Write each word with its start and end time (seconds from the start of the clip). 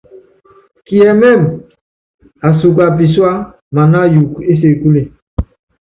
Kiɛmɛ́mɛ, 0.85 1.51
aásuka 2.45 2.85
pisúa 2.97 3.31
mana 3.75 3.97
ayuukɔ 4.05 4.39
é 4.51 4.53
sekule. 4.61 5.01